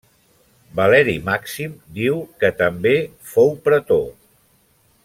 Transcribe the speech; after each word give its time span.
Valeri 0.79 1.13
Màxim 1.27 1.75
diu 1.99 2.17
que 2.41 2.51
també 2.63 2.95
fou 3.35 3.55
pretor. 3.69 4.07